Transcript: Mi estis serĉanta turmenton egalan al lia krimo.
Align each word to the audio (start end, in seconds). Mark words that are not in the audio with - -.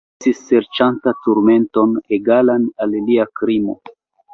Mi 0.09 0.13
estis 0.19 0.39
serĉanta 0.45 1.13
turmenton 1.27 1.95
egalan 2.21 2.69
al 2.87 3.01
lia 3.07 3.33
krimo. 3.41 3.83